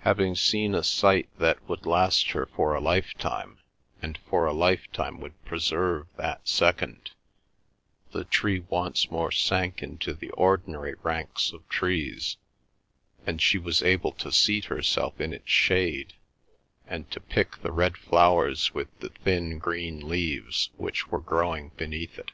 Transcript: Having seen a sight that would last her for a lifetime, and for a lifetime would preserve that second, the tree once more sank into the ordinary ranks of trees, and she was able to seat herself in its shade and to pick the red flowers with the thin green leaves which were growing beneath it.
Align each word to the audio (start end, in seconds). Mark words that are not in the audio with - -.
Having 0.00 0.34
seen 0.34 0.74
a 0.74 0.82
sight 0.82 1.30
that 1.38 1.66
would 1.66 1.86
last 1.86 2.32
her 2.32 2.44
for 2.44 2.74
a 2.74 2.82
lifetime, 2.82 3.60
and 4.02 4.18
for 4.28 4.44
a 4.44 4.52
lifetime 4.52 5.18
would 5.20 5.42
preserve 5.46 6.06
that 6.18 6.46
second, 6.46 7.12
the 8.12 8.24
tree 8.26 8.60
once 8.68 9.10
more 9.10 9.30
sank 9.32 9.82
into 9.82 10.12
the 10.12 10.28
ordinary 10.32 10.96
ranks 11.02 11.50
of 11.54 11.66
trees, 11.70 12.36
and 13.26 13.40
she 13.40 13.56
was 13.56 13.82
able 13.82 14.12
to 14.12 14.30
seat 14.30 14.66
herself 14.66 15.18
in 15.18 15.32
its 15.32 15.48
shade 15.48 16.12
and 16.86 17.10
to 17.10 17.18
pick 17.18 17.56
the 17.62 17.72
red 17.72 17.96
flowers 17.96 18.74
with 18.74 18.98
the 19.00 19.08
thin 19.08 19.58
green 19.58 20.06
leaves 20.06 20.68
which 20.76 21.08
were 21.08 21.20
growing 21.22 21.70
beneath 21.78 22.18
it. 22.18 22.32